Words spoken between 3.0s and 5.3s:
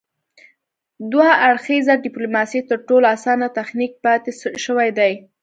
اسانه تخنیک پاتې شوی دی